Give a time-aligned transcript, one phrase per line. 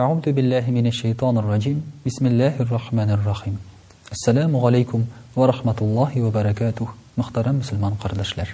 [0.00, 1.82] Аузу биллахи минаш шайтанир раджим.
[2.04, 3.58] Бисмиллахир рахманир рахим.
[4.12, 6.94] Ассаламу алейкум ва рахматуллахи ва баракатух.
[7.16, 8.46] Мөхтәрәм мусламан кардәшләр.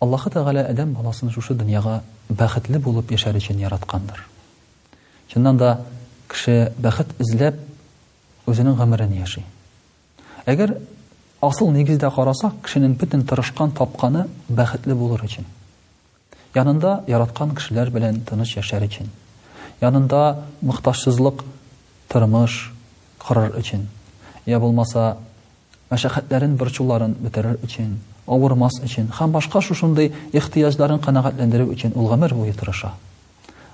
[0.00, 1.98] Аллаһ Тәгалә адам баласын шушы дөньяга
[2.30, 4.24] бәхетле булып яшәр өчен яраткандыр.
[5.28, 5.82] Чыннан да
[6.30, 7.60] кеше бәхет эзләп
[8.48, 9.44] үзенең гомерен яши.
[10.46, 10.78] Әгәр
[11.42, 15.44] асыл нигездә карасак, кешенең бүтән тырышкан тапканы бәхетле булыр өчен.
[16.56, 19.12] Янында яраткан кешеләр белән тыныч яшәр өчен
[19.80, 20.20] янында
[20.66, 21.44] мұқташсызлык
[22.10, 22.70] тырмыш
[23.22, 23.84] кырыр өчен
[24.48, 25.16] я булмаса
[25.92, 27.94] мәшәкатьләрен бірчуларын бетерер өчен
[28.26, 32.92] авырмас өчен һәм башка шушындай ихтыяҗларын канәгатьләндерү өчен ул гомер буе тырыша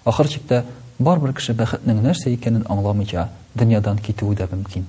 [0.05, 0.29] ахыр
[0.99, 4.85] бар бер кеше бәхетнең нәрсә икәнен аңламыйча дөньядан китүе дә мөмкин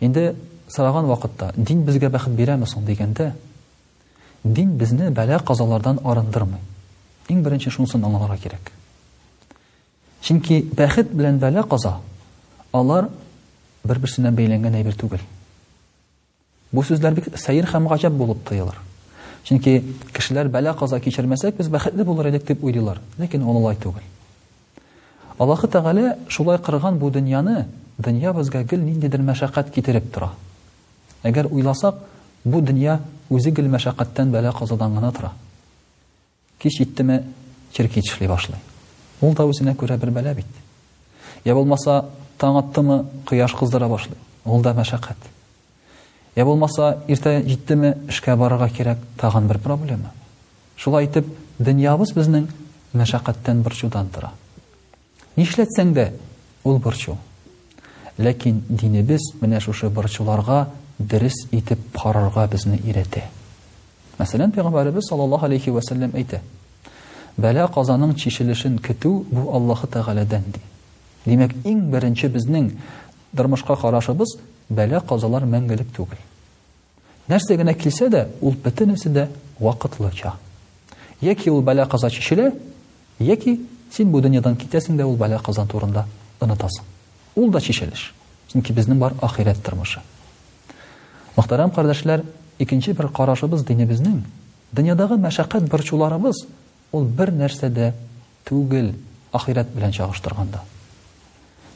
[0.00, 0.34] инде
[0.68, 3.32] сараған вакытта дин безгә бәхет бирәме соң дигәндә
[4.44, 6.56] дин безне бәлә казалардан арындырмы.
[7.28, 8.72] иң беренче шунысын аңларга кирәк
[10.20, 11.94] Чөнки бәхет белән бәлә каза.
[12.76, 13.08] Алар
[13.88, 15.22] бер-берсенә бәйләнгән әйбер түгел.
[16.72, 18.76] Бу сүзләр бик сәер һәм гаҗәп булып тоелды.
[19.48, 19.78] Чөнки
[20.14, 24.04] кешеләр бәлә каза кичермәсәк без бәхетле булыр идек дип уйлыйлар, ләкин ул алай түгел.
[25.38, 27.64] Аллаһу тагала шулай кырган бу дөньяны,
[27.96, 30.30] дөнья безгә гел ниндидер мәшәкать китереп тора.
[31.22, 32.04] Әгәр уйласак,
[32.44, 35.32] бу дөнья үзе гел мәшәкатьтән бәлә казадан гына тора.
[36.58, 37.24] Кеч иттеме,
[37.72, 38.28] чиркеч эшли
[39.20, 40.46] Ул да үзенә күрә бер бәлә бит.
[41.44, 42.06] Йә булмаса
[42.40, 44.16] таң аттымы, кыяш кыздыра башлый.
[44.44, 45.20] Ул да мәшәкать.
[46.36, 50.12] Йә булмаса иртә җиттеме, эшкә барырга кирәк, тагын бер проблема.
[50.76, 51.26] Шулай итеп,
[51.58, 52.46] дөньябыз безнең
[52.96, 54.30] мәшәкатьтән бер чудан тора.
[55.36, 56.06] Нишләтсәң дә,
[56.64, 57.18] ул борчу.
[58.18, 63.26] Ләкин динебез менә шушы борчуларга дөрес итеп карарга безне ирәтә.
[64.18, 66.40] Мәсәлән, Пәйгамбәрбез саллаллаху алейхи ва әйтә:
[67.40, 70.60] бәлә казаның чишелешен көтү бу аллаһы тәғәләдән ди
[71.24, 72.70] демәк иң беренче безнең
[73.36, 74.34] тормышка карашыбыз
[74.68, 76.20] бәлә казалар мәңгелек түгел
[77.32, 79.26] нәрсә генә килсә дә ул бөтенесе дә
[79.60, 80.34] вакытлыча
[81.20, 82.52] яки ул бәлә каза чишеле,
[83.18, 83.60] яки
[83.92, 86.04] син бу дөньядан китәсең дә ул бәлә каза турында
[86.40, 86.84] онытасың
[87.36, 88.12] ул да чишелеш
[88.52, 90.00] чөнки безнең бар ахирәт тормышы
[91.36, 92.24] мөхтәрәм кардәшләр
[92.58, 94.24] икенче бер карашыбыз динебезнең
[94.72, 96.44] дөньядагы мәшәкать борчуларыбыз
[96.92, 97.90] ул бер нәрсә дә
[98.48, 98.92] түгел
[99.32, 100.62] ахират белән чагыштырганда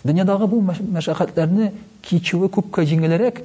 [0.05, 1.71] дөньядагы бу мәшәкатьләрне
[2.05, 3.41] кичүе күпкә җиңелрәк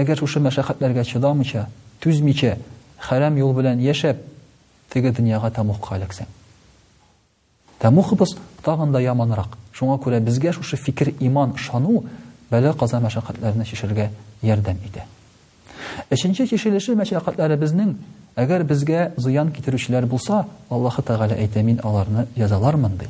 [0.00, 1.66] әгәр шушы мәшәкатьләргә чыдамыйча
[2.04, 2.56] түзмичә
[3.06, 4.24] хәрәм юл белән яшәп
[4.92, 6.28] теге дөньяга тамухка эләксәң
[7.84, 12.04] тамухыбыз тагын да яманрак шуңа күрә безгә шушы фикер иман ышану
[12.50, 14.10] бәлә каза мәшәкатьләрне чишергә
[14.42, 15.04] ярдәм итә
[16.12, 17.94] Өченче кешелеше мәшәкатьләре безнең,
[18.36, 23.06] агар безгә зыян китерүчеләр булса, Аллаһ Таала әйтә: "Мин аларны язалармын" ди.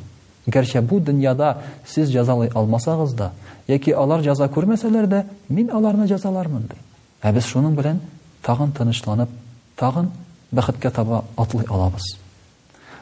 [0.47, 1.57] Гәрчә бу дөньяда
[1.87, 3.31] сез язалай алмасагыз да,
[3.67, 6.75] яки алар яза күрмәсәләр дә, мин аларны язалармын ди.
[7.21, 8.01] Ә без шуның белән
[8.41, 9.29] тагын тынычланып,
[9.75, 10.11] тагын
[10.51, 12.17] бәхеткә таба атлый алабыз.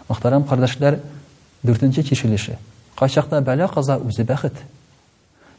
[0.09, 1.00] Мәхтәрәм кардәшләр,
[1.66, 2.59] 4нче кешелеше.
[3.00, 4.53] Кайчакта бәла каза үзе бәхет.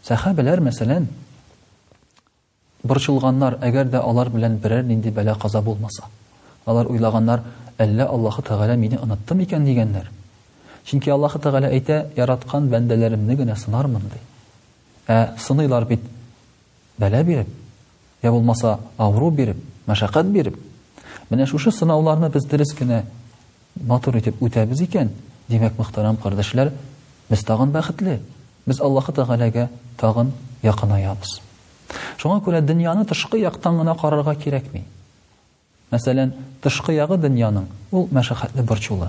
[0.04, 1.06] Сахабалар мәсәлән,
[2.92, 6.04] борчылганнар, әгәр дә алар белән берәр нинди бәлә каза булмаса.
[6.66, 7.41] Алар уйлаганнар,
[7.80, 10.10] әллә Аллаһы Тәгалә мине оныттым икән дигәннәр.
[10.84, 14.20] Чөнки Аллаһы Тәгалә әйтә, яраткан бәндәләремне генә сынармын ди.
[15.08, 16.00] Ә сыныйлар бит
[16.98, 17.48] бәлә биреп,
[18.22, 19.56] я булмаса авыру биреп,
[19.88, 20.56] мәшәкат биреп.
[21.30, 23.03] Менә шушы сынауларны без дөрес кенә
[23.88, 25.09] матур итеп үтәбез икән,
[25.48, 26.72] димәк, мөхтәрәм кардәшләр,
[27.30, 28.20] без тагын бәхетле.
[28.66, 30.30] Без Аллаһы Тәгаләгә тагын
[30.62, 31.41] якынаябыз.
[32.22, 34.84] Шуңа күрә дөньяны тышкы яктан гына карарга кирәкми.
[35.91, 36.31] Мәсәлән,
[36.62, 39.09] тышкы ягы дөньяның ул мәшәхәтле борчулы.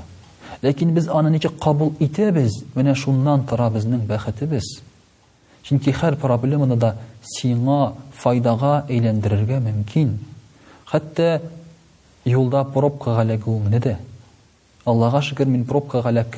[0.65, 4.65] Ләкин без аны ничек кабул итәбез, менә шуннан тора безнең бәхетебез.
[5.63, 6.95] Чөнки һәр проблеманы да
[7.35, 10.15] сиңа файдага әйләндерергә мөмкин.
[10.89, 11.43] Хәтта
[12.25, 13.61] юлда пробка галәк ул
[14.85, 16.35] Аллаға Аллаһка мен мин пробка галәк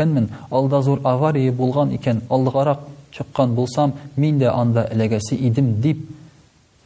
[0.52, 2.80] алда зур авария болған икән, алдыгарак
[3.12, 6.04] чыккан булсам, мин дә анда эләгәсе идем дип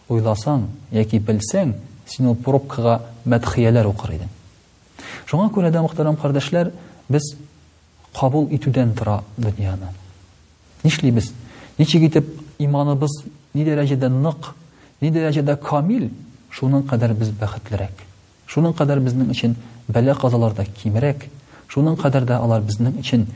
[0.09, 1.75] ойласаң, яки белсәң,
[2.09, 2.97] син ул пробкага
[3.29, 4.27] мәтхияләр укыр иде.
[5.29, 6.71] Шуңа күрә дә мөхтәрәм кардәшләр,
[7.13, 7.27] без
[8.17, 9.91] кабул итүдән тора дөньяны.
[10.83, 11.31] Нишли без?
[11.77, 12.29] Ничә китеп
[12.59, 13.23] иманыбыз
[13.53, 14.51] ни дәрәҗәдә нык,
[15.01, 16.09] ни дәрәҗәдә камил,
[16.51, 18.01] шуның кадәр без бәхетлерәк.
[18.50, 19.53] Шуның кадәр безнең өчен
[19.94, 21.27] бәлә казалар да кимерәк,
[21.69, 23.27] шуның кадәр дә алар безнең өчен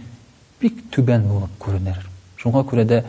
[0.62, 2.02] бик түбән булып күренер.
[2.42, 3.04] Шуңа күрә дә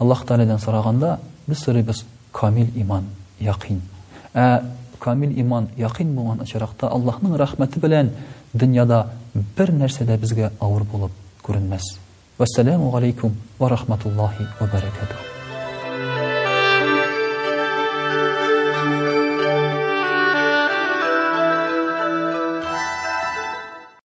[0.00, 2.00] Аллаһ Таалдан сораганда, без сөрибез,
[2.34, 3.04] камил иман,
[3.40, 3.80] яқин.
[4.34, 4.60] Ә,
[4.98, 8.10] камил иман, яқин болған ашырақта Аллаһның рахмәте белән
[8.54, 9.00] дөньяда
[9.56, 11.94] бер нәрсә дә безгә авыр булып күренмәс.
[12.38, 15.33] Вассаламу алейкум ва рахматуллахи ва баракатуһ.